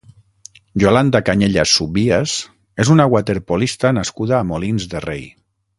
Iolanda 0.83 1.21
Cañellas 1.27 1.75
Subías 1.81 2.33
és 2.85 2.93
una 2.97 3.07
waterpolista 3.17 3.93
nascuda 4.01 4.39
a 4.39 4.45
Molins 4.55 4.89
de 4.95 5.05
Rei. 5.11 5.27